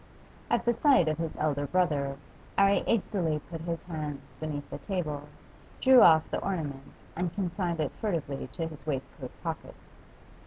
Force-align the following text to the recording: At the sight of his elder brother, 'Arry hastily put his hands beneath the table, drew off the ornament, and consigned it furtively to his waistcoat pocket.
At 0.49 0.65
the 0.65 0.73
sight 0.73 1.07
of 1.07 1.19
his 1.19 1.37
elder 1.37 1.67
brother, 1.67 2.17
'Arry 2.57 2.79
hastily 2.87 3.37
put 3.51 3.61
his 3.61 3.83
hands 3.83 4.31
beneath 4.39 4.67
the 4.71 4.79
table, 4.79 5.29
drew 5.79 6.01
off 6.01 6.27
the 6.31 6.39
ornament, 6.43 6.93
and 7.15 7.35
consigned 7.35 7.79
it 7.79 7.91
furtively 8.01 8.47
to 8.53 8.65
his 8.67 8.83
waistcoat 8.87 9.29
pocket. 9.43 9.75